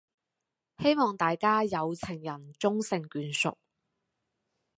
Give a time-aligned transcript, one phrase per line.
[0.79, 3.53] 希望大家「有情人終成眷屬」